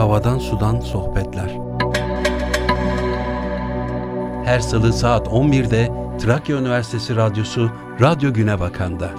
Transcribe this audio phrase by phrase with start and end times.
[0.00, 1.50] Havadan Sudan Sohbetler
[4.44, 5.88] Her salı saat 11'de
[6.18, 9.10] Trakya Üniversitesi Radyosu Radyo Güne Bakan'da.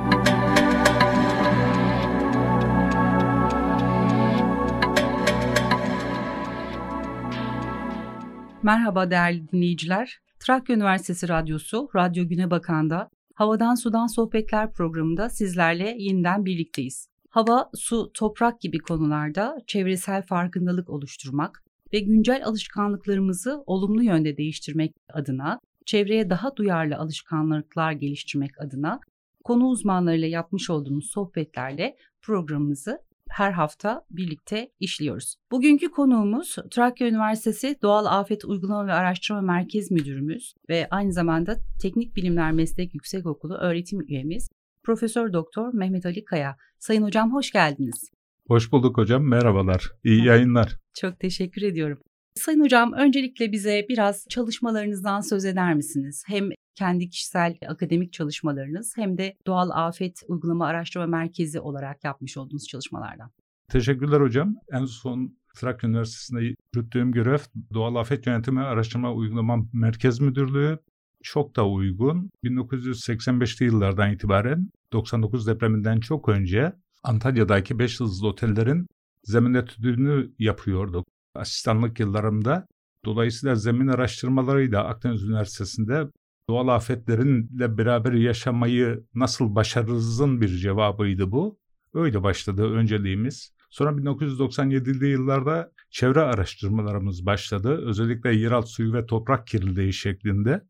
[8.64, 10.20] Merhaba değerli dinleyiciler.
[10.40, 17.11] Trakya Üniversitesi Radyosu Radyo Güne Bakan'da Havadan Sudan Sohbetler programında sizlerle yeniden birlikteyiz.
[17.32, 25.60] Hava, su, toprak gibi konularda çevresel farkındalık oluşturmak ve güncel alışkanlıklarımızı olumlu yönde değiştirmek adına,
[25.86, 29.00] çevreye daha duyarlı alışkanlıklar geliştirmek adına
[29.44, 35.36] konu uzmanlarıyla yapmış olduğumuz sohbetlerle programımızı her hafta birlikte işliyoruz.
[35.52, 42.16] Bugünkü konuğumuz Trakya Üniversitesi Doğal Afet Uygulama ve Araştırma Merkez Müdürümüz ve aynı zamanda Teknik
[42.16, 44.50] Bilimler Meslek Yüksekokulu öğretim üyemiz
[44.84, 46.58] Profesör Doktor Mehmet Ali Kaya.
[46.80, 48.10] Sayın hocam hoş geldiniz.
[48.48, 49.30] Hoş bulduk hocam.
[49.30, 49.92] Merhabalar.
[50.04, 50.78] İyi yayınlar.
[50.94, 51.98] Çok teşekkür ediyorum.
[52.36, 56.24] Sayın hocam öncelikle bize biraz çalışmalarınızdan söz eder misiniz?
[56.28, 62.68] Hem kendi kişisel akademik çalışmalarınız hem de Doğal Afet Uygulama Araştırma Merkezi olarak yapmış olduğunuz
[62.68, 63.32] çalışmalardan.
[63.70, 64.56] Teşekkürler hocam.
[64.72, 67.40] En son Trakya Üniversitesi'nde yürüttüğüm görev
[67.74, 70.80] Doğal Afet Yönetimi Araştırma Uygulama Merkez Müdürlüğü.
[71.24, 72.32] Çok da uygun.
[72.44, 78.88] 1985'li yıllardan itibaren 99 depreminden çok önce Antalya'daki 5 yıldızlı otellerin
[79.24, 81.08] zemin etüdünü yapıyorduk.
[81.36, 82.68] Asistanlık yıllarımda.
[83.06, 86.08] Dolayısıyla zemin araştırmalarıyla Akdeniz Üniversitesi'nde
[86.50, 91.58] doğal afetlerinle beraber yaşamayı nasıl başarırızın bir cevabıydı bu.
[91.94, 93.54] Öyle başladı önceliğimiz.
[93.70, 97.82] Sonra 1997'li yıllarda çevre araştırmalarımız başladı.
[97.86, 100.62] Özellikle yeraltı suyu ve toprak kirliliği şeklinde.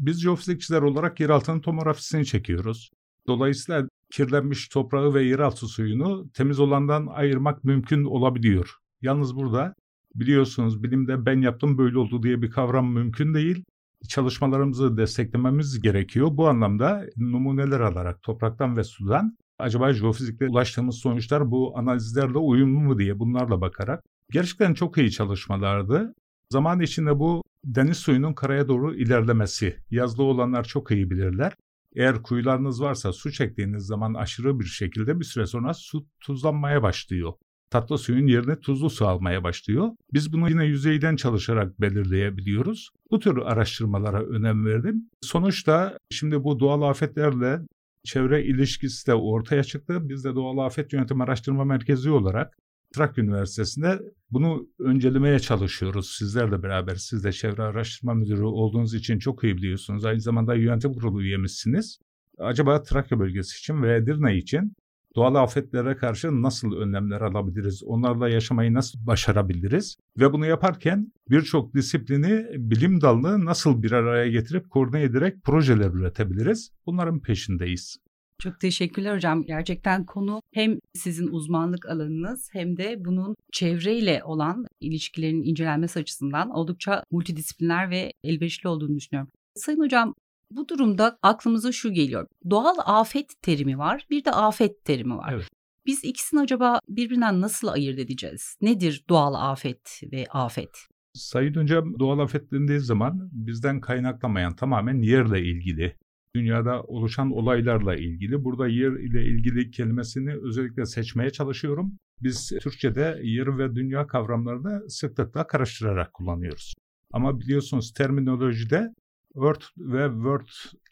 [0.00, 2.90] Biz jeofizikçiler olarak yeraltının tomografisini çekiyoruz.
[3.26, 8.76] Dolayısıyla kirlenmiş toprağı ve yeraltı suyunu temiz olandan ayırmak mümkün olabiliyor.
[9.02, 9.74] Yalnız burada
[10.14, 13.64] biliyorsunuz bilimde ben yaptım böyle oldu diye bir kavram mümkün değil
[14.08, 16.28] çalışmalarımızı desteklememiz gerekiyor.
[16.32, 22.98] Bu anlamda numuneler alarak topraktan ve sudan acaba jeofizikle ulaştığımız sonuçlar bu analizlerle uyumlu mu
[22.98, 26.14] diye bunlarla bakarak gerçekten çok iyi çalışmalardı.
[26.52, 29.76] Zaman içinde bu deniz suyunun karaya doğru ilerlemesi.
[29.90, 31.52] Yazlı olanlar çok iyi bilirler.
[31.96, 37.32] Eğer kuyularınız varsa su çektiğiniz zaman aşırı bir şekilde bir süre sonra su tuzlanmaya başlıyor
[37.70, 39.88] tatlı suyun yerine tuzlu su almaya başlıyor.
[40.12, 42.90] Biz bunu yine yüzeyden çalışarak belirleyebiliyoruz.
[43.10, 45.10] Bu tür araştırmalara önem verdim.
[45.20, 47.60] Sonuçta şimdi bu doğal afetlerle
[48.04, 50.08] çevre ilişkisi de ortaya çıktı.
[50.08, 52.56] Biz de Doğal Afet Yönetim Araştırma Merkezi olarak
[52.94, 56.10] Trakya Üniversitesi'nde bunu öncelemeye çalışıyoruz.
[56.18, 60.04] Sizlerle beraber, siz de çevre araştırma müdürü olduğunuz için çok iyi biliyorsunuz.
[60.04, 61.98] Aynı zamanda yönetim kurulu üyemizsiniz.
[62.38, 64.76] Acaba Trakya bölgesi için ve Edirne için
[65.16, 67.82] doğal afetlere karşı nasıl önlemler alabiliriz?
[67.84, 69.96] Onlarla yaşamayı nasıl başarabiliriz?
[70.18, 76.70] Ve bunu yaparken birçok disiplini, bilim dalını nasıl bir araya getirip koordine ederek projeler üretebiliriz?
[76.86, 77.96] Bunların peşindeyiz.
[78.40, 79.44] Çok teşekkürler hocam.
[79.44, 87.04] Gerçekten konu hem sizin uzmanlık alanınız hem de bunun çevreyle olan ilişkilerin incelenmesi açısından oldukça
[87.10, 89.32] multidisipliner ve elverişli olduğunu düşünüyorum.
[89.54, 90.14] Sayın hocam
[90.50, 92.26] bu durumda aklımıza şu geliyor.
[92.50, 95.32] Doğal afet terimi var, bir de afet terimi var.
[95.34, 95.48] Evet.
[95.86, 98.56] Biz ikisini acaba birbirinden nasıl ayırt edeceğiz?
[98.60, 100.70] Nedir doğal afet ve afet?
[101.14, 105.96] Sayın Hocam doğal afet dendiği zaman bizden kaynaklamayan tamamen yerle ilgili,
[106.34, 108.44] dünyada oluşan olaylarla ilgili.
[108.44, 111.92] Burada yer ile ilgili kelimesini özellikle seçmeye çalışıyorum.
[112.22, 116.74] Biz Türkçe'de yer ve dünya kavramlarını sıklıkla karıştırarak kullanıyoruz.
[117.12, 118.94] Ama biliyorsunuz terminolojide
[119.36, 120.48] Earth ve World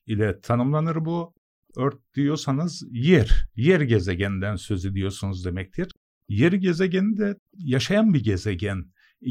[0.06, 1.34] ile tanımlanır bu.
[1.78, 5.92] Earth diyorsanız yer, yer gezegeninden söz ediyorsunuz demektir.
[6.28, 8.84] Yer gezegeni de yaşayan bir gezegen,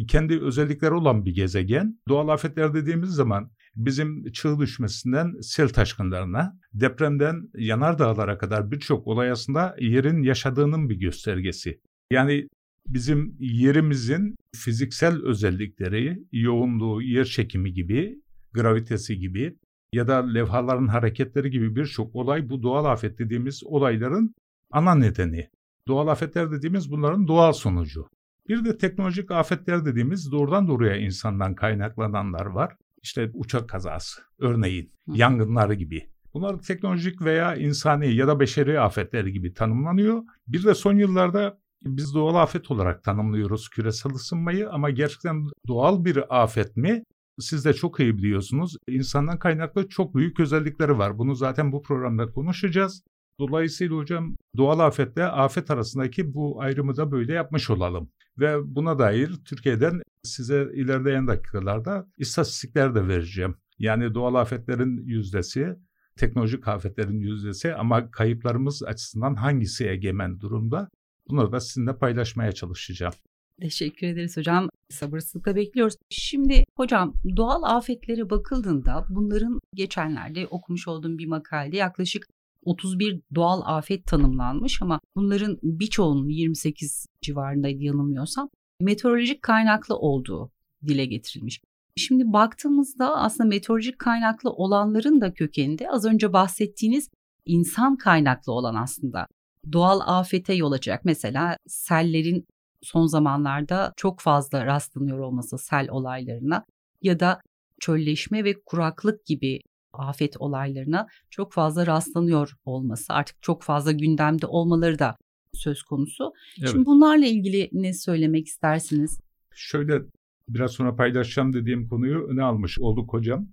[0.08, 2.00] kendi özellikleri olan bir gezegen.
[2.08, 9.76] Doğal afetler dediğimiz zaman bizim çığ düşmesinden sel taşkınlarına, depremden yanardağlara kadar birçok olay aslında
[9.80, 11.80] yerin yaşadığının bir göstergesi.
[12.12, 12.48] Yani
[12.88, 18.22] bizim yerimizin fiziksel özellikleri, yoğunluğu, yer çekimi gibi
[18.54, 19.58] gravitesi gibi
[19.94, 24.36] ya da levhaların hareketleri gibi birçok olay bu doğal afet dediğimiz olayların
[24.72, 25.50] ana nedeni.
[25.88, 28.08] Doğal afetler dediğimiz bunların doğal sonucu.
[28.48, 32.76] Bir de teknolojik afetler dediğimiz doğrudan doğruya insandan kaynaklananlar var.
[33.08, 36.08] İşte uçak kazası, örneğin yangınları gibi.
[36.34, 40.24] Bunlar teknolojik veya insani ya da beşeri afetler gibi tanımlanıyor.
[40.48, 46.44] Bir de son yıllarda biz doğal afet olarak tanımlıyoruz küresel ısınmayı ama gerçekten doğal bir
[46.44, 47.04] afet mi
[47.40, 48.78] siz de çok iyi biliyorsunuz.
[48.88, 51.18] İnsandan kaynaklı çok büyük özellikleri var.
[51.18, 53.04] Bunu zaten bu programda konuşacağız.
[53.40, 58.10] Dolayısıyla hocam doğal afetle afet arasındaki bu ayrımı da böyle yapmış olalım.
[58.40, 63.56] Ve buna dair Türkiye'den size ilerleyen dakikalarda istatistikler de vereceğim.
[63.80, 65.76] Yani doğal afetlerin yüzdesi,
[66.18, 70.90] teknolojik afetlerin yüzdesi ama kayıplarımız açısından hangisi egemen durumda?
[71.30, 73.14] Bunları da sizinle paylaşmaya çalışacağım.
[73.62, 74.70] Teşekkür ederiz hocam.
[74.90, 75.96] Sabırsızlıkla bekliyoruz.
[76.10, 82.28] Şimdi hocam doğal afetlere bakıldığında bunların geçenlerde okumuş olduğum bir makalede yaklaşık
[82.68, 88.50] 31 doğal afet tanımlanmış ama bunların birçoğunun 28 civarındaydı yanılmıyorsam
[88.82, 90.52] meteorolojik kaynaklı olduğu
[90.88, 91.62] dile getirilmiş.
[91.96, 97.10] Şimdi baktığımızda aslında meteorolojik kaynaklı olanların da kökeninde az önce bahsettiğiniz
[97.46, 99.28] insan kaynaklı olan aslında
[99.72, 101.06] doğal afete yol açacak.
[101.06, 102.46] Mesela sellerin
[102.82, 106.64] son zamanlarda çok fazla rastlanıyor olması sel olaylarına
[107.02, 107.42] ya da
[107.80, 109.60] çölleşme ve kuraklık gibi
[109.94, 115.16] afet olaylarına çok fazla rastlanıyor olması artık çok fazla gündemde olmaları da
[115.58, 116.34] söz konusu.
[116.60, 116.70] Evet.
[116.70, 119.20] Şimdi bunlarla ilgili ne söylemek istersiniz?
[119.56, 120.02] Şöyle
[120.50, 123.48] biraz sonra paylaşacağım dediğim konuyu öne almış olduk hocam.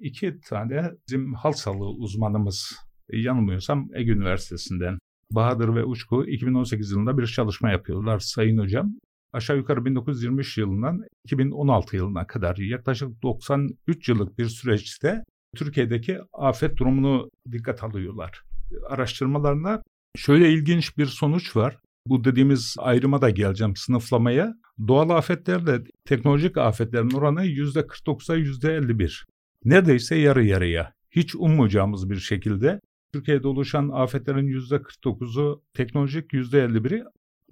[0.00, 2.76] İki tane bizim halk sağlığı uzmanımız
[3.12, 4.98] yanılmıyorsam Ege Üniversitesi'nden
[5.30, 8.94] Bahadır ve Uçku 2018 yılında bir çalışma yapıyorlar Sayın Hocam.
[9.32, 15.24] Aşağı yukarı 1923 yılından 2016 yılına kadar yaklaşık 93 yıllık bir süreçte
[15.56, 18.42] Türkiye'deki afet durumunu dikkat alıyorlar.
[18.88, 19.82] Araştırmalarında
[20.16, 21.78] şöyle ilginç bir sonuç var.
[22.06, 24.54] Bu dediğimiz ayrıma da geleceğim sınıflamaya.
[24.88, 29.24] Doğal afetlerle teknolojik afetlerin oranı %49'a %51.
[29.64, 30.92] Neredeyse yarı yarıya.
[31.10, 32.80] Hiç ummayacağımız bir şekilde
[33.12, 37.04] Türkiye'de oluşan afetlerin %49'u teknolojik, %51'i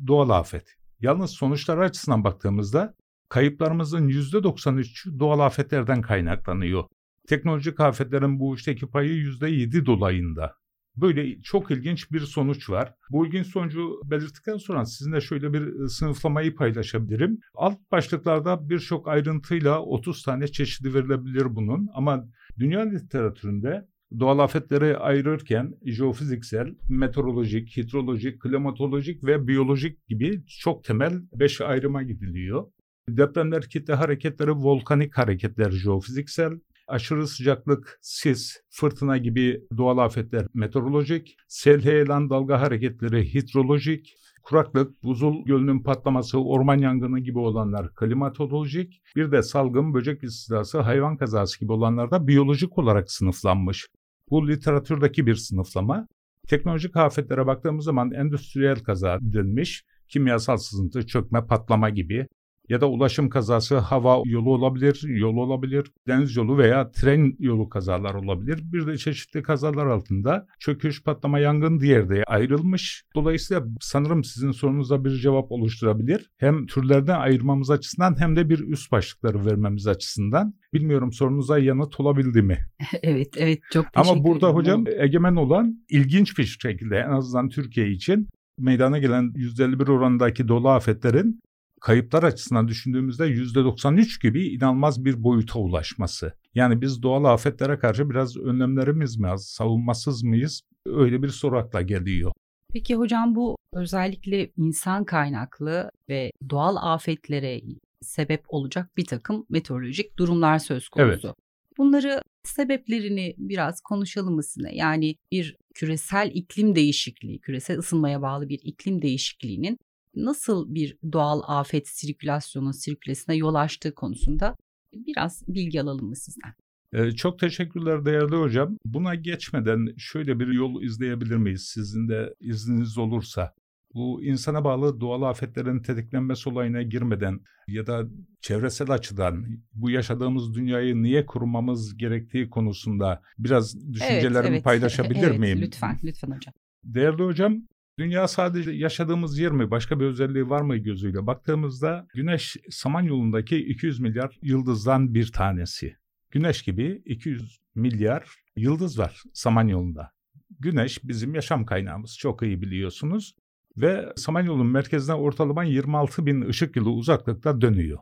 [0.06, 0.75] doğal afet.
[1.00, 2.94] Yalnız sonuçlar açısından baktığımızda
[3.28, 6.84] kayıplarımızın %93'ü doğal afetlerden kaynaklanıyor.
[7.28, 10.55] Teknolojik afetlerin bu işteki payı %7 dolayında.
[10.96, 12.94] Böyle çok ilginç bir sonuç var.
[13.11, 17.38] Bu ilginç sonucu belirttikten sonra sizinle şöyle bir sınıflamayı paylaşabilirim.
[17.55, 23.88] Alt başlıklarda birçok ayrıntıyla 30 tane çeşidi verilebilir bunun ama dünya literatüründe
[24.20, 32.67] doğal afetleri ayırırken jeofiziksel, meteorolojik, hidrolojik, klimatolojik ve biyolojik gibi çok temel beş ayrıma gidiliyor.
[33.08, 36.52] Depremler, kitle hareketleri, volkanik hareketler jeofiziksel,
[36.88, 45.44] aşırı sıcaklık, sis, fırtına gibi doğal afetler meteorolojik, sel heyelan dalga hareketleri hidrolojik, kuraklık, buzul
[45.44, 51.72] gölünün patlaması, orman yangını gibi olanlar klimatolojik, bir de salgın, böcek istilası, hayvan kazası gibi
[51.72, 53.87] olanlar da biyolojik olarak sınıflanmış.
[54.30, 56.06] Bu literatürdeki bir sınıflama.
[56.48, 62.26] Teknolojik afetlere baktığımız zaman endüstriyel kaza denilmiş, kimyasal sızıntı, çökme, patlama gibi
[62.69, 68.14] ya da ulaşım kazası hava yolu olabilir, yol olabilir, deniz yolu veya tren yolu kazalar
[68.14, 68.61] olabilir.
[68.72, 73.05] Bir de çeşitli kazalar altında çöküş, patlama, yangın diğer de ayrılmış.
[73.14, 76.31] Dolayısıyla sanırım sizin sorunuza bir cevap oluşturabilir.
[76.37, 80.55] Hem türlerden ayırmamız açısından hem de bir üst başlıkları vermemiz açısından.
[80.72, 82.58] Bilmiyorum sorunuza yanıt olabildi mi?
[83.02, 84.56] evet, evet çok teşekkür Ama burada ederim.
[84.56, 88.28] hocam egemen olan ilginç bir şekilde en azından Türkiye için
[88.58, 91.40] meydana gelen %51 oranındaki dolu afetlerin
[91.84, 96.32] kayıplar açısından düşündüğümüzde %93 gibi inanılmaz bir boyuta ulaşması.
[96.54, 100.62] Yani biz doğal afetlere karşı biraz önlemlerimiz mi az, savunmasız mıyız?
[100.86, 102.32] Öyle bir soru akla geliyor.
[102.72, 107.61] Peki hocam bu özellikle insan kaynaklı ve doğal afetlere
[108.00, 111.26] sebep olacak bir takım meteorolojik durumlar söz konusu.
[111.26, 111.37] Evet.
[111.78, 114.75] Bunları sebeplerini biraz konuşalım mı sizinle?
[114.75, 119.78] Yani bir küresel iklim değişikliği, küresel ısınmaya bağlı bir iklim değişikliğinin
[120.16, 124.56] nasıl bir doğal afet sirkülasyonu, sirkülesine yol açtığı konusunda
[124.92, 126.54] biraz bilgi alalım mı sizden?
[126.92, 128.76] Ee, çok teşekkürler değerli hocam.
[128.85, 133.54] Buna geçmeden şöyle bir yol izleyebilir miyiz sizin de izniniz olursa?
[133.94, 138.04] Bu insana bağlı doğal afetlerin tetiklenmesi olayına girmeden ya da
[138.40, 144.64] çevresel açıdan bu yaşadığımız dünyayı niye kurmamız gerektiği konusunda biraz düşüncelerimi evet, evet.
[144.64, 145.61] paylaşabilir evet, miyim?
[145.61, 146.54] Lütfen, lütfen hocam.
[146.85, 147.62] Değerli hocam,
[147.98, 154.00] Dünya sadece yaşadığımız yer mi, başka bir özelliği var mı gözüyle baktığımızda Güneş Samanyolu'ndaki 200
[154.00, 155.96] milyar yıldızdan bir tanesi.
[156.30, 158.24] Güneş gibi 200 milyar
[158.56, 160.12] yıldız var Samanyolu'nda.
[160.60, 163.34] Güneş bizim yaşam kaynağımız çok iyi biliyorsunuz
[163.76, 167.98] ve Samanyolu'nun merkezine ortalama 26 bin ışık yılı uzaklıkta dönüyor.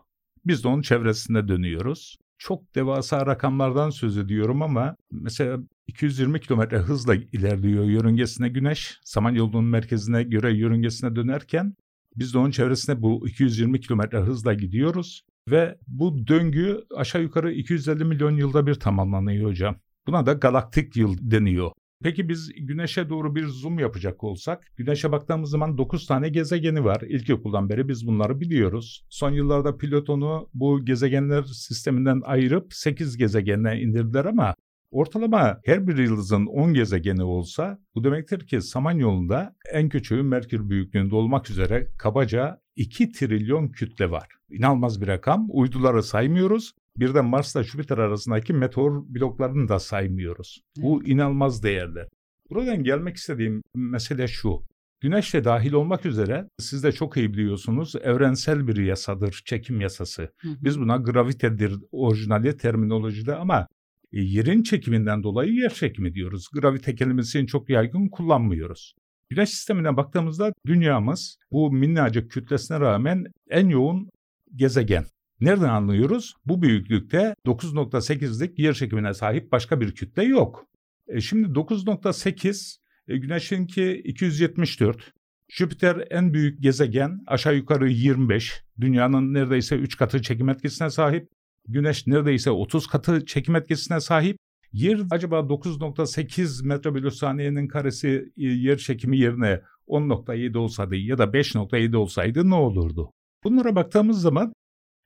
[0.46, 7.14] Biz de onun çevresinde dönüyoruz çok devasa rakamlardan söz ediyorum ama mesela 220 kilometre hızla
[7.14, 9.00] ilerliyor yörüngesine güneş.
[9.04, 11.74] Samanyolu'nun merkezine göre yörüngesine dönerken
[12.16, 15.22] biz de onun çevresine bu 220 kilometre hızla gidiyoruz.
[15.50, 19.76] Ve bu döngü aşağı yukarı 250 milyon yılda bir tamamlanıyor hocam.
[20.06, 21.70] Buna da galaktik yıl deniyor.
[22.02, 27.00] Peki biz güneşe doğru bir zoom yapacak olsak, güneşe baktığımız zaman 9 tane gezegeni var.
[27.00, 29.06] İlkokuldan beri biz bunları biliyoruz.
[29.08, 34.54] Son yıllarda Plüton'u bu gezegenler sisteminden ayırıp 8 gezegenine indirdiler ama
[34.92, 41.14] Ortalama her bir yıldızın 10 gezegeni olsa bu demektir ki Samanyolu'nda en küçüğü Merkür büyüklüğünde
[41.14, 44.28] olmak üzere kabaca 2 trilyon kütle var.
[44.50, 45.46] İnanılmaz bir rakam.
[45.50, 46.72] Uyduları saymıyoruz.
[46.96, 50.60] Bir de Mars'la Jüpiter arasındaki meteor bloklarını da saymıyoruz.
[50.76, 52.08] Bu inanılmaz değerler.
[52.50, 54.62] Buradan gelmek istediğim mesele şu.
[55.00, 60.22] Güneşle dahil olmak üzere siz de çok iyi biliyorsunuz evrensel bir yasadır çekim yasası.
[60.22, 60.56] Hı hı.
[60.60, 63.66] Biz buna gravitedir orijinali terminolojide ama
[64.12, 66.48] e, yerin çekiminden dolayı yer çekimi diyoruz.
[66.52, 68.94] Gravite kelimesini çok yaygın kullanmıyoruz.
[69.30, 74.10] Güneş sistemine baktığımızda dünyamız bu minnacık kütlesine rağmen en yoğun
[74.56, 75.04] gezegen.
[75.42, 76.34] Nereden anlıyoruz?
[76.46, 80.66] Bu büyüklükte 9.8'lik yer çekimine sahip başka bir kütle yok.
[81.08, 82.76] E şimdi 9.8
[83.08, 85.12] e, Güneş'inki 274.
[85.48, 88.62] Jüpiter en büyük gezegen aşağı yukarı 25.
[88.80, 91.28] Dünyanın neredeyse 3 katı çekim etkisine sahip.
[91.68, 94.36] Güneş neredeyse 30 katı çekim etkisine sahip.
[94.72, 101.24] Yer acaba 9.8 metre bölü saniyenin karesi e, yer çekimi yerine 10.7 olsaydı ya da
[101.24, 103.10] 5.7 olsaydı ne olurdu?
[103.44, 104.52] Bunlara baktığımız zaman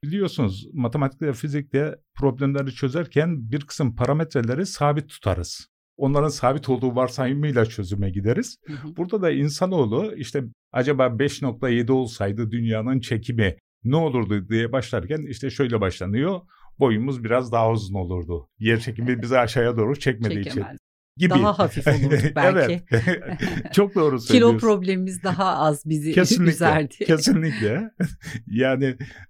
[0.05, 5.69] biliyorsunuz matematikte ve fizikte problemleri çözerken bir kısım parametreleri sabit tutarız.
[5.97, 8.57] Onların sabit olduğu varsayımıyla çözüme gideriz.
[8.67, 8.97] Hı hı.
[8.97, 15.81] Burada da insanoğlu işte acaba 5.7 olsaydı dünyanın çekimi ne olurdu diye başlarken işte şöyle
[15.81, 16.41] başlanıyor.
[16.79, 18.49] Boyumuz biraz daha uzun olurdu.
[18.59, 20.67] Yer çekimi bizi aşağıya doğru çekmediği Çekemez.
[20.69, 20.86] için
[21.17, 21.31] gibi.
[21.31, 22.85] Daha hafif olurduk belki.
[22.91, 23.41] evet.
[23.73, 24.59] Çok doğru söylüyorsun.
[24.59, 26.95] Kilo problemimiz daha az bizi kesinlikle, üzerdi.
[27.07, 27.91] Kesinlikle.
[28.47, 28.85] Yani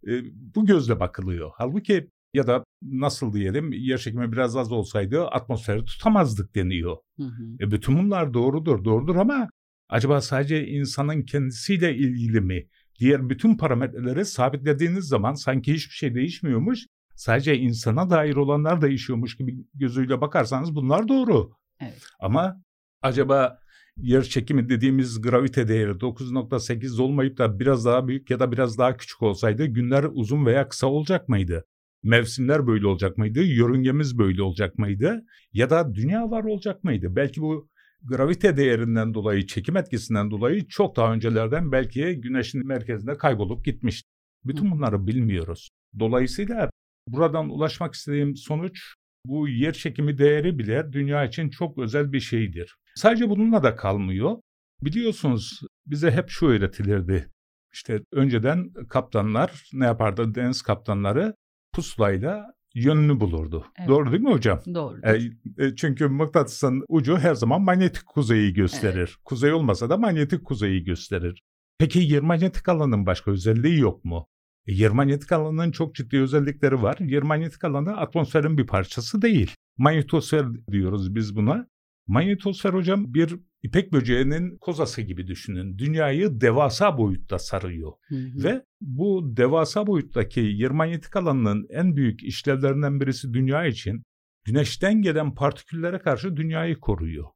[0.07, 0.12] e,
[0.55, 1.50] bu gözle bakılıyor.
[1.57, 6.97] Halbuki ya da nasıl diyelim yer çekimi biraz az olsaydı atmosferi tutamazdık deniyor.
[7.16, 7.57] Hı hı.
[7.61, 9.49] E, bütün bunlar doğrudur, doğrudur ama
[9.88, 12.66] acaba sadece insanın kendisiyle ilgili mi?
[12.99, 16.87] diğer bütün parametreleri sabitlediğiniz zaman sanki hiçbir şey değişmiyormuş.
[17.14, 21.50] Sadece insana dair olanlar değişiyormuş gibi gözüyle bakarsanız bunlar doğru.
[21.80, 22.02] Evet.
[22.21, 22.62] Ama
[23.02, 23.59] acaba
[23.97, 28.97] yer çekimi dediğimiz gravite değeri 9.8 olmayıp da biraz daha büyük ya da biraz daha
[28.97, 31.64] küçük olsaydı günler uzun veya kısa olacak mıydı?
[32.02, 33.42] Mevsimler böyle olacak mıydı?
[33.42, 35.25] Yörüngemiz böyle olacak mıydı?
[35.52, 37.16] Ya da dünya var olacak mıydı?
[37.16, 37.68] Belki bu
[38.02, 44.02] gravite değerinden dolayı, çekim etkisinden dolayı çok daha öncelerden belki güneşin merkezinde kaybolup gitmiş.
[44.45, 45.71] Bütün bunları bilmiyoruz.
[45.99, 46.71] Dolayısıyla
[47.09, 48.95] buradan ulaşmak istediğim sonuç
[49.28, 52.76] bu yer çekimi değeri bile dünya için çok özel bir şeydir.
[52.95, 54.37] Sadece bununla da kalmıyor.
[54.83, 57.30] Biliyorsunuz bize hep şu öğretilirdi.
[57.73, 60.35] İşte önceden kaptanlar ne yapardı?
[60.35, 61.35] Deniz kaptanları
[61.73, 63.66] pusulayla yönünü bulurdu.
[63.78, 63.88] Evet.
[63.88, 64.61] Doğru değil mi hocam?
[64.75, 65.00] Doğru.
[65.02, 65.16] E,
[65.64, 68.97] e, çünkü mıknatısın ucu her zaman manyetik kuzeyi gösterir.
[68.97, 69.25] Evet.
[69.25, 71.42] Kuzey olmasa da manyetik kuzeyi gösterir.
[71.78, 74.26] Peki yer manyetik alanın başka özelliği yok mu?
[74.66, 76.96] E, yer manyetik alanının çok ciddi özellikleri var.
[77.00, 79.54] Yer manyetik alanı atmosferin bir parçası değil.
[79.78, 81.66] Manyetosfer diyoruz biz buna.
[82.06, 85.78] Manyetosfer hocam bir İpek böceğinin kozası gibi düşünün.
[85.78, 87.92] Dünyayı devasa boyutta sarıyor.
[88.08, 88.44] Hı hı.
[88.44, 94.02] Ve bu devasa boyuttaki yer manyetik alanının en büyük işlevlerinden birisi dünya için
[94.44, 97.26] güneşten gelen partiküllere karşı dünyayı koruyor.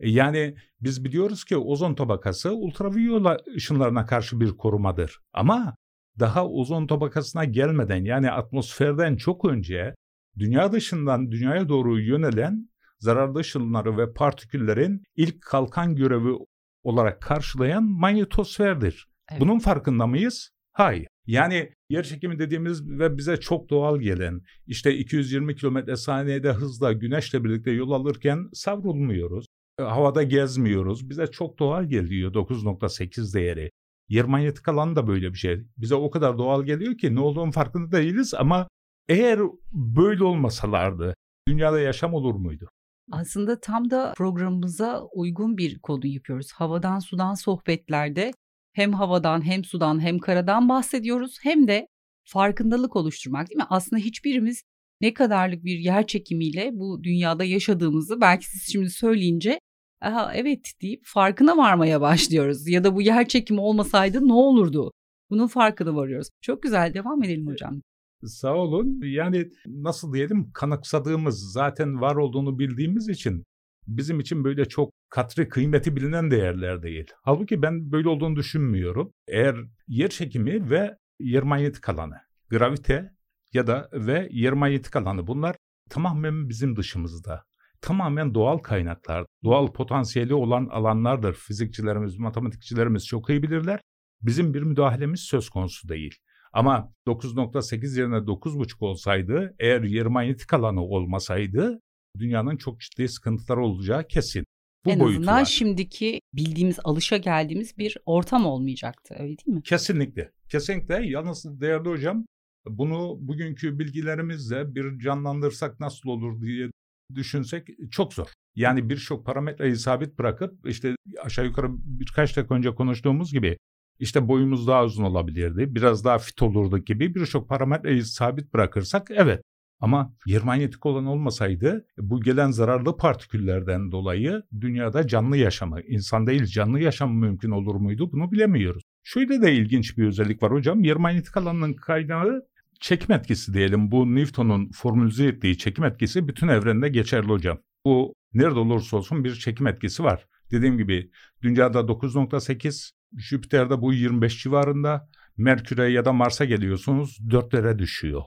[0.00, 5.18] E yani biz biliyoruz ki ozon tabakası ultraviyola ışınlarına karşı bir korumadır.
[5.32, 5.76] Ama
[6.18, 9.94] daha ozon tabakasına gelmeden yani atmosferden çok önce
[10.38, 16.38] dünya dışından dünyaya doğru yönelen zararlı ışınları ve partiküllerin ilk kalkan görevi
[16.82, 19.08] olarak karşılayan manyetosferdir.
[19.30, 19.40] Evet.
[19.40, 20.50] Bunun farkında mıyız?
[20.72, 21.06] Hayır.
[21.26, 27.44] Yani yer çekimi dediğimiz ve bize çok doğal gelen işte 220 km saniyede hızla güneşle
[27.44, 29.46] birlikte yol alırken savrulmuyoruz.
[29.78, 31.10] E, havada gezmiyoruz.
[31.10, 33.70] Bize çok doğal geliyor 9.8 değeri.
[34.10, 35.64] Yer manyetik alan da böyle bir şey.
[35.76, 38.68] Bize o kadar doğal geliyor ki ne olduğunun farkında değiliz ama
[39.08, 39.40] eğer
[39.72, 41.14] böyle olmasalardı
[41.48, 42.68] dünyada yaşam olur muydu?
[43.12, 46.52] Aslında tam da programımıza uygun bir konu yapıyoruz.
[46.52, 48.32] Havadan sudan sohbetlerde
[48.72, 51.86] hem havadan hem sudan hem karadan bahsediyoruz hem de
[52.24, 53.66] farkındalık oluşturmak değil mi?
[53.70, 54.62] Aslında hiçbirimiz
[55.00, 59.60] ne kadarlık bir yer çekimiyle bu dünyada yaşadığımızı belki siz şimdi söyleyince
[60.00, 62.68] Aha, evet deyip farkına varmaya başlıyoruz.
[62.68, 64.92] Ya da bu yer çekimi olmasaydı ne olurdu?
[65.30, 66.28] Bunun farkına varıyoruz.
[66.40, 67.80] Çok güzel devam edelim hocam.
[68.24, 69.00] Sağ olun.
[69.04, 73.44] Yani nasıl diyelim kanıksadığımız zaten var olduğunu bildiğimiz için
[73.86, 77.06] bizim için böyle çok katri kıymeti bilinen değerler değil.
[77.22, 79.12] Halbuki ben böyle olduğunu düşünmüyorum.
[79.28, 79.56] Eğer
[79.88, 82.16] yer çekimi ve yer manyetik alanı,
[82.50, 83.10] gravite
[83.52, 85.56] ya da ve yer manyetik alanı bunlar
[85.90, 87.44] tamamen bizim dışımızda.
[87.80, 91.34] Tamamen doğal kaynaklar, doğal potansiyeli olan alanlardır.
[91.34, 93.80] Fizikçilerimiz, matematikçilerimiz çok iyi bilirler.
[94.22, 96.14] Bizim bir müdahalemiz söz konusu değil.
[96.52, 101.80] Ama 9.8 yerine 9.5 olsaydı, eğer yer manyetik alanı olmasaydı
[102.18, 104.44] dünyanın çok ciddi sıkıntıları olacağı kesin.
[104.84, 105.44] Bu en azından var.
[105.44, 109.62] şimdiki bildiğimiz, alışa geldiğimiz bir ortam olmayacaktı öyle değil mi?
[109.62, 110.32] Kesinlikle.
[110.48, 111.06] Kesinlikle.
[111.06, 112.24] Yalnız değerli hocam
[112.66, 116.68] bunu bugünkü bilgilerimizle bir canlandırsak nasıl olur diye
[117.14, 118.26] düşünsek çok zor.
[118.54, 123.56] Yani birçok parametreyi sabit bırakıp işte aşağı yukarı birkaç dakika önce konuştuğumuz gibi
[123.98, 129.42] işte boyumuz daha uzun olabilirdi, biraz daha fit olurduk gibi birçok parametreyi sabit bırakırsak evet.
[129.80, 136.44] Ama yer manyetik olan olmasaydı bu gelen zararlı partiküllerden dolayı dünyada canlı yaşamı, insan değil
[136.44, 138.82] canlı yaşamı mümkün olur muydu bunu bilemiyoruz.
[139.02, 140.84] Şöyle de ilginç bir özellik var hocam.
[140.84, 142.42] Yer manyetik alanının kaynağı
[142.80, 143.90] çekim etkisi diyelim.
[143.90, 147.58] Bu Newton'un formülize ettiği çekim etkisi bütün evrende geçerli hocam.
[147.84, 150.26] Bu nerede olursa olsun bir çekim etkisi var.
[150.50, 151.10] Dediğim gibi
[151.42, 158.22] dünyada 9.8, Jüpiter'de bu 25 civarında, Merkür'e ya da Mars'a geliyorsunuz 4'lere düşüyor.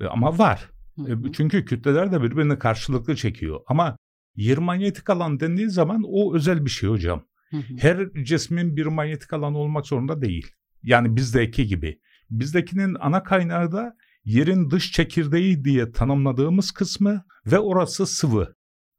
[0.00, 0.70] E, ama var.
[0.96, 1.32] Hı e, hı.
[1.32, 3.60] Çünkü kütleler de birbirini karşılıklı çekiyor.
[3.66, 3.96] Ama
[4.36, 7.24] yer manyetik alan dendiği zaman o özel bir şey hocam.
[7.50, 7.62] Hı hı.
[7.78, 10.46] Her cismin bir manyetik alan olmak zorunda değil.
[10.82, 12.00] Yani bizdeki gibi.
[12.30, 18.54] Bizdekinin ana kaynağı da yerin dış çekirdeği diye tanımladığımız kısmı ve orası sıvı.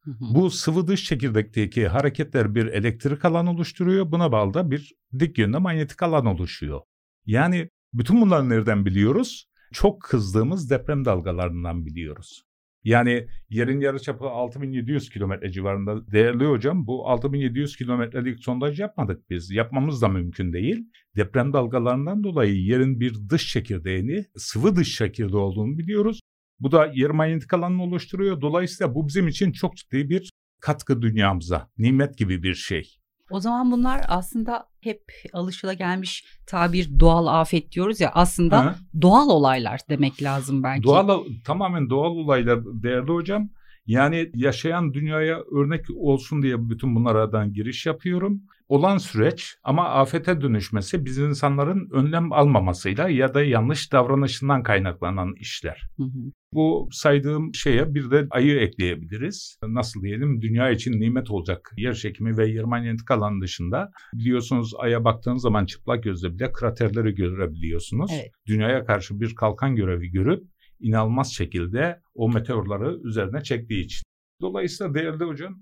[0.06, 4.12] Bu sıvı dış çekirdekteki hareketler bir elektrik alan oluşturuyor.
[4.12, 6.82] Buna bağlı da bir dik yönde manyetik alan oluşuyor.
[7.26, 9.46] Yani bütün bunları nereden biliyoruz?
[9.74, 12.44] Çok kızdığımız deprem dalgalarından biliyoruz.
[12.84, 16.12] Yani yerin yarıçapı 6700 kilometre civarında.
[16.12, 19.52] Değerli hocam bu 6700 kilometrelik sondaj yapmadık biz.
[19.52, 20.88] Yapmamız da mümkün değil.
[21.16, 26.20] Deprem dalgalarından dolayı yerin bir dış çekirdeğini, sıvı dış çekirdeği olduğunu biliyoruz.
[26.60, 28.42] Bu da yer manyetik alanını oluşturuyor.
[28.42, 30.30] Dolayısıyla bu bizim için çok ciddi bir
[30.62, 33.00] katkı dünyamıza, nimet gibi bir şey.
[33.30, 38.76] O zaman bunlar aslında hep alışılagelmiş tabir doğal afet diyoruz ya aslında Hı.
[39.02, 40.84] doğal olaylar demek lazım belki.
[40.84, 43.50] Doğal tamamen doğal olaylar değerli hocam.
[43.86, 48.42] Yani yaşayan dünyaya örnek olsun diye bütün bunlardan giriş yapıyorum.
[48.70, 55.84] Olan süreç ama afete dönüşmesi biz insanların önlem almamasıyla ya da yanlış davranışından kaynaklanan işler.
[55.98, 56.32] Hı hı.
[56.54, 59.58] Bu saydığım şeye bir de ayı ekleyebiliriz.
[59.64, 65.04] Nasıl diyelim dünya için nimet olacak yer çekimi ve yer manyetik alan dışında biliyorsunuz aya
[65.04, 68.12] baktığınız zaman çıplak gözle bile kraterleri görebiliyorsunuz.
[68.14, 68.32] Evet.
[68.48, 70.44] Dünyaya karşı bir kalkan görevi görüp
[70.80, 74.04] inanılmaz şekilde o meteorları üzerine çektiği için.
[74.42, 75.60] Dolayısıyla değerli hocam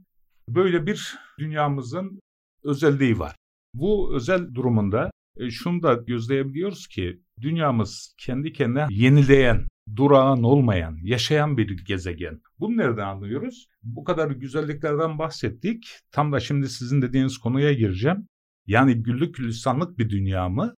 [0.50, 2.20] böyle bir dünyamızın
[2.68, 3.36] özelliği var.
[3.74, 11.58] Bu özel durumunda e, şunu da gözleyebiliyoruz ki dünyamız kendi kendine yenileyen, durağan olmayan, yaşayan
[11.58, 12.42] bir gezegen.
[12.60, 13.68] Bunu nereden anlıyoruz?
[13.84, 16.00] Bu kadar güzelliklerden bahsettik.
[16.12, 18.28] Tam da şimdi sizin dediğiniz konuya gireceğim.
[18.68, 20.74] Yani güllük gülistanlık bir dünya mı?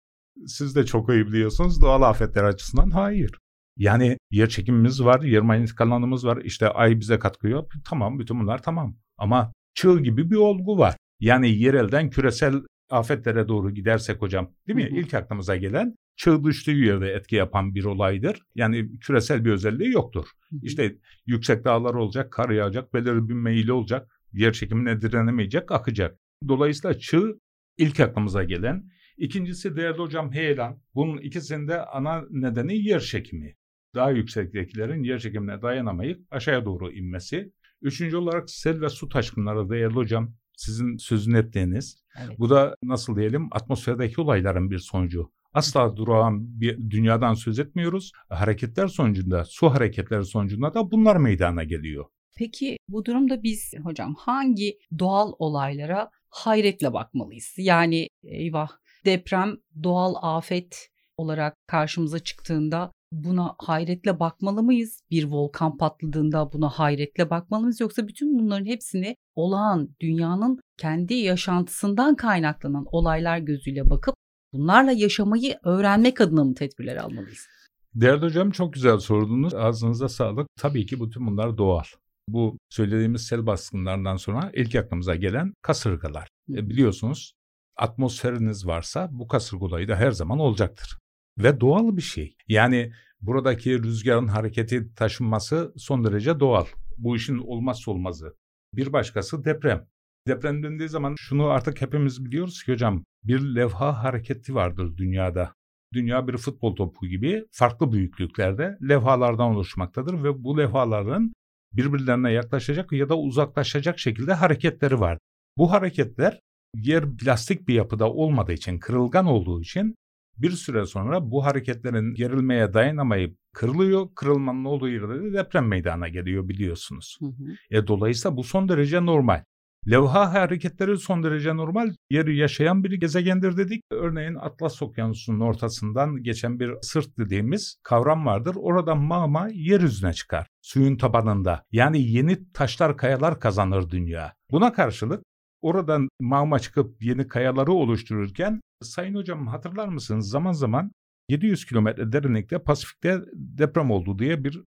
[0.46, 3.30] Siz de çok iyi biliyorsunuz doğal afetler açısından hayır.
[3.76, 7.66] Yani yer çekimimiz var, yer manyetik alanımız var, işte ay bize katkıyor.
[7.84, 8.96] Tamam, bütün bunlar tamam.
[9.18, 10.96] Ama çığ gibi bir olgu var.
[11.20, 12.54] Yani yerelden küresel
[12.90, 14.90] afetlere doğru gidersek hocam değil mi?
[14.90, 14.98] Hı hı.
[15.00, 18.42] İlk aklımıza gelen çığ düştüğü yerde etki yapan bir olaydır.
[18.54, 20.26] Yani küresel bir özelliği yoktur.
[20.50, 20.60] Hı hı.
[20.62, 26.18] İşte yüksek dağlar olacak, kar yağacak, belirli bir meyili olacak, yer çekimine direnemeyecek, akacak.
[26.48, 27.38] Dolayısıyla çığ
[27.78, 28.90] ilk aklımıza gelen.
[29.16, 30.82] İkincisi değerli hocam heyelan.
[30.94, 33.54] Bunun ikisinde ana nedeni yer çekimi
[33.94, 37.52] daha yüksektekilerin yer çekimine dayanamayıp aşağıya doğru inmesi.
[37.82, 41.96] Üçüncü olarak sel ve su taşkınları değerli hocam sizin sözünü ettiğiniz.
[42.24, 42.38] Evet.
[42.38, 45.32] Bu da nasıl diyelim atmosferdeki olayların bir sonucu.
[45.54, 48.12] Asla durağan bir dünyadan söz etmiyoruz.
[48.28, 52.04] Hareketler sonucunda, su hareketleri sonucunda da bunlar meydana geliyor.
[52.36, 57.54] Peki bu durumda biz hocam hangi doğal olaylara hayretle bakmalıyız?
[57.56, 58.68] Yani eyvah
[59.04, 65.02] deprem doğal afet olarak karşımıza çıktığında buna hayretle bakmalı mıyız?
[65.10, 67.80] Bir volkan patladığında buna hayretle bakmalı mıyız?
[67.80, 74.14] Yoksa bütün bunların hepsini olağan dünyanın kendi yaşantısından kaynaklanan olaylar gözüyle bakıp
[74.52, 77.46] bunlarla yaşamayı öğrenmek adına mı tedbirler almalıyız?
[77.94, 79.54] Değerli hocam çok güzel sordunuz.
[79.54, 80.48] Ağzınıza sağlık.
[80.56, 81.84] Tabii ki bütün bunlar doğal.
[82.28, 86.28] Bu söylediğimiz sel baskınlarından sonra ilk aklımıza gelen kasırgalar.
[86.50, 87.32] E, biliyorsunuz
[87.76, 90.99] atmosferiniz varsa bu kasırga olayı da her zaman olacaktır
[91.38, 92.36] ve doğal bir şey.
[92.48, 96.64] Yani buradaki rüzgarın hareketi taşınması son derece doğal.
[96.98, 98.36] Bu işin olmazsa olmazı.
[98.74, 99.86] Bir başkası deprem.
[100.28, 105.54] Deprem döndüğü zaman şunu artık hepimiz biliyoruz ki hocam bir levha hareketi vardır dünyada.
[105.92, 111.32] Dünya bir futbol topu gibi farklı büyüklüklerde levhalardan oluşmaktadır ve bu levhaların
[111.72, 115.18] birbirlerine yaklaşacak ya da uzaklaşacak şekilde hareketleri var.
[115.58, 116.40] Bu hareketler
[116.74, 119.94] yer plastik bir yapıda olmadığı için, kırılgan olduğu için
[120.42, 124.08] bir süre sonra bu hareketlerin gerilmeye dayanamayıp kırılıyor.
[124.14, 127.18] Kırılmanın olduğu yerde de deprem meydana geliyor biliyorsunuz.
[127.20, 127.76] Hı hı.
[127.78, 129.42] E, dolayısıyla bu son derece normal.
[129.90, 131.94] Levha hareketleri son derece normal.
[132.10, 133.82] Yeri yaşayan bir gezegendir dedik.
[133.90, 138.56] Örneğin Atlas Okyanusu'nun ortasından geçen bir sırt dediğimiz kavram vardır.
[138.58, 140.46] Oradan mağma yeryüzüne çıkar.
[140.62, 141.62] Suyun tabanında.
[141.72, 144.34] Yani yeni taşlar kayalar kazanır dünya.
[144.50, 145.24] Buna karşılık
[145.62, 150.92] oradan mağma çıkıp yeni kayaları oluştururken Sayın Hocam hatırlar mısınız zaman zaman
[151.28, 154.60] 700 kilometre derinlikte Pasifik'te deprem oldu diye bir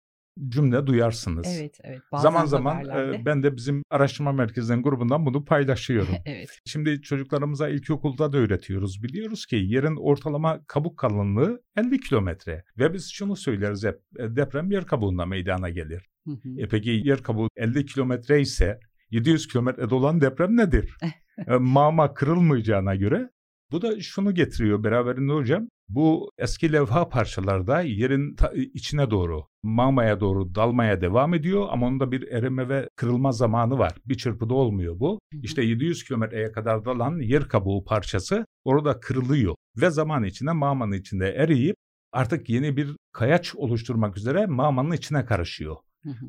[0.50, 1.48] cümle duyarsınız.
[1.60, 2.02] Evet, evet.
[2.12, 6.16] Bazen zaman zaman e, ben de bizim araştırma merkezinin grubundan bunu paylaşıyorum.
[6.26, 6.60] evet.
[6.66, 9.04] Şimdi çocuklarımıza ilkokulda da öğretiyoruz.
[9.04, 14.72] Biliyoruz ki yerin ortalama kabuk kalınlığı 50 kilometre ve biz şunu söyleriz hep e, deprem
[14.72, 16.10] yer kabuğunda meydana gelir.
[16.28, 16.50] Hı hı.
[16.58, 18.80] E peki yer kabuğu 50 kilometre ise
[19.14, 20.98] 700 kilometrede olan deprem nedir?
[21.48, 23.30] e, mağma kırılmayacağına göre
[23.72, 25.68] bu da şunu getiriyor beraberinde hocam.
[25.90, 28.36] Bu eski levha parçalarda yerin
[28.74, 33.92] içine doğru, mağmaya doğru dalmaya devam ediyor ama onda bir erime ve kırılma zamanı var.
[34.06, 35.20] Bir çırpıda olmuyor bu.
[35.44, 41.30] İşte 700 kilometreye kadar dalan yer kabuğu parçası orada kırılıyor ve zaman içinde mağmanın içinde
[41.30, 41.76] eriyip
[42.12, 45.76] artık yeni bir kayaç oluşturmak üzere mağmanın içine karışıyor.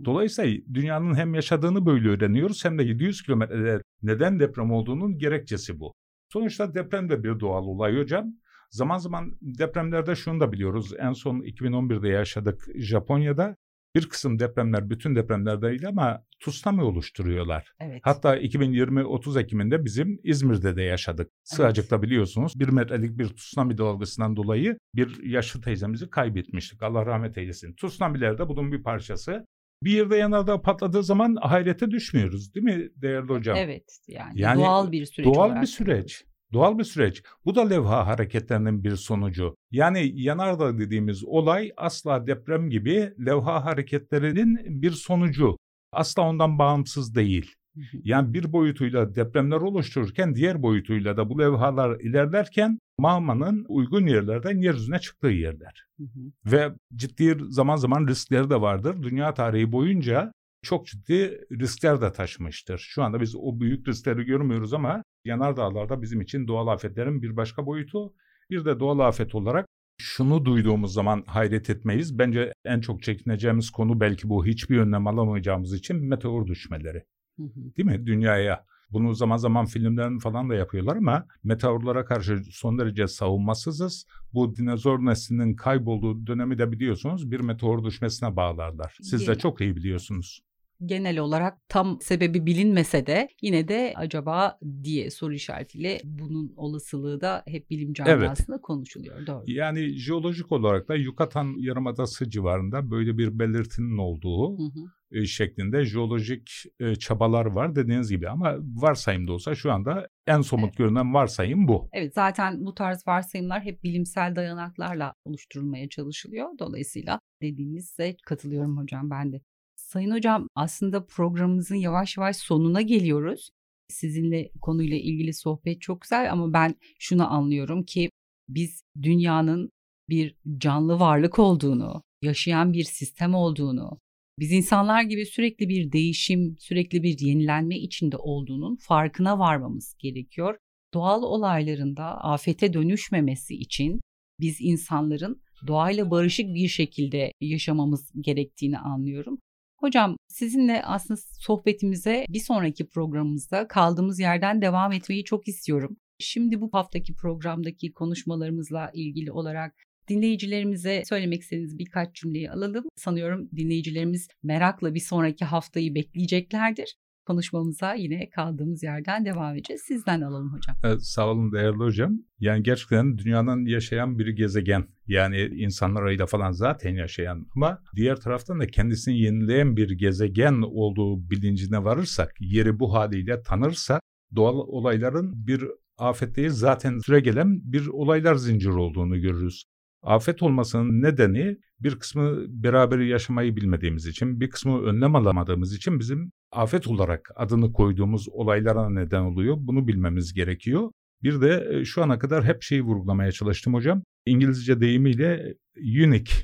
[0.05, 5.95] Dolayısıyla dünyanın hem yaşadığını böyle öğreniyoruz hem de 700 kilometrede neden deprem olduğunun gerekçesi bu.
[6.33, 8.35] Sonuçta deprem de bir doğal olay hocam.
[8.71, 10.93] Zaman zaman depremlerde şunu da biliyoruz.
[10.99, 13.57] En son 2011'de yaşadık Japonya'da.
[13.95, 17.73] Bir kısım depremler bütün depremler değil ama tsunami oluşturuyorlar.
[17.81, 18.01] Evet.
[18.05, 21.31] Hatta 2020 30 Ekim'inde bizim İzmir'de de yaşadık.
[21.45, 22.03] Sığacık'ta evet.
[22.03, 26.83] biliyorsunuz bir metrelik bir tsunami dalgasından dolayı bir yaşlı teyzemizi kaybetmiştik.
[26.83, 27.75] Allah rahmet eylesin.
[27.75, 29.47] Tsunami'ler de bunun bir parçası.
[29.85, 33.57] Bir yerde yanardağ patladığı zaman hayrete düşmüyoruz değil mi değerli hocam?
[33.57, 36.25] Evet yani, yani doğal bir süreç Doğal bir süreç.
[36.53, 37.23] Doğal bir süreç.
[37.45, 39.57] Bu da levha hareketlerinin bir sonucu.
[39.71, 45.57] Yani yanardağ dediğimiz olay asla deprem gibi levha hareketlerinin bir sonucu.
[45.93, 47.53] Asla ondan bağımsız değil.
[47.93, 54.99] Yani bir boyutuyla depremler oluştururken diğer boyutuyla da bu levhalar ilerlerken mağmanın uygun yerlerden yeryüzüne
[54.99, 55.87] çıktığı yerler.
[55.99, 56.53] Hı hı.
[56.53, 59.03] Ve ciddi zaman zaman riskleri de vardır.
[59.03, 62.79] Dünya tarihi boyunca çok ciddi riskler de taşımıştır.
[62.79, 67.67] Şu anda biz o büyük riskleri görmüyoruz ama yanardağlarda bizim için doğal afetlerin bir başka
[67.67, 68.15] boyutu.
[68.51, 69.67] Bir de doğal afet olarak
[70.01, 72.19] şunu duyduğumuz zaman hayret etmeyiz.
[72.19, 77.05] Bence en çok çekineceğimiz konu belki bu hiçbir önlem alamayacağımız için meteor düşmeleri.
[77.37, 77.77] Hı hı.
[77.77, 78.07] Değil mi?
[78.07, 78.65] Dünyaya.
[78.95, 84.07] Bunu zaman zaman filmlerin falan da yapıyorlar ama meteorlara karşı son derece savunmasızız.
[84.35, 88.99] Bu dinozor neslinin kaybolduğu dönemi de biliyorsunuz bir meteor düşmesine bağlarlar.
[89.03, 90.43] Siz de çok iyi biliyorsunuz
[90.87, 97.43] genel olarak tam sebebi bilinmese de yine de acaba diye soru işaretiyle bunun olasılığı da
[97.47, 98.63] hep bilim camiasında evet.
[98.63, 99.27] konuşuluyor.
[99.27, 99.43] Doğru.
[99.47, 104.85] Yani jeolojik olarak da Yucatan Yarımadası civarında böyle bir belirtinin olduğu hı hı.
[105.15, 106.51] E, şeklinde jeolojik
[106.81, 110.77] e, çabalar var dediğiniz gibi ama varsayımda olsa şu anda en somut evet.
[110.79, 111.89] görünen varsayım bu.
[111.93, 116.49] Evet zaten bu tarz varsayımlar hep bilimsel dayanaklarla oluşturulmaya çalışılıyor.
[116.59, 119.41] Dolayısıyla dediğinizde katılıyorum hocam ben de.
[119.77, 123.51] Sayın Hocam aslında programımızın yavaş yavaş sonuna geliyoruz.
[123.89, 128.11] Sizinle konuyla ilgili sohbet çok güzel ama ben şunu anlıyorum ki
[128.49, 129.71] biz dünyanın
[130.09, 133.99] bir canlı varlık olduğunu, yaşayan bir sistem olduğunu,
[134.39, 140.57] biz insanlar gibi sürekli bir değişim, sürekli bir yenilenme içinde olduğunun farkına varmamız gerekiyor.
[140.95, 144.01] Doğal olaylarında afete dönüşmemesi için
[144.41, 149.39] biz insanların doğayla barışık bir şekilde yaşamamız gerektiğini anlıyorum.
[149.77, 155.97] Hocam sizinle aslında sohbetimize bir sonraki programımızda kaldığımız yerden devam etmeyi çok istiyorum.
[156.19, 159.75] Şimdi bu haftaki programdaki konuşmalarımızla ilgili olarak
[160.09, 162.85] dinleyicilerimize söylemek istediğiniz birkaç cümleyi alalım.
[162.97, 169.83] Sanıyorum dinleyicilerimiz merakla bir sonraki haftayı bekleyeceklerdir konuşmamıza yine kaldığımız yerden devam edeceğiz.
[169.83, 170.77] Sizden alalım hocam.
[170.85, 172.13] Evet, sağ olun değerli hocam.
[172.41, 174.87] Yani gerçekten dünyanın yaşayan bir gezegen.
[175.07, 181.31] Yani insanlar ayda falan zaten yaşayan ama diğer taraftan da kendisini yenileyen bir gezegen olduğu
[181.31, 184.01] bilincine varırsak, yeri bu haliyle tanırsak
[184.37, 185.65] doğal olayların bir
[185.99, 189.65] afet değil zaten süre gelen bir olaylar zinciri olduğunu görürüz.
[190.05, 196.33] Afet olmasının nedeni bir kısmı beraber yaşamayı bilmediğimiz için, bir kısmı önlem alamadığımız için bizim
[196.53, 199.57] afet olarak adını koyduğumuz olaylara neden oluyor.
[199.59, 200.91] Bunu bilmemiz gerekiyor.
[201.23, 204.03] Bir de e, şu ana kadar hep şeyi vurgulamaya çalıştım hocam.
[204.27, 206.35] İngilizce deyimiyle unique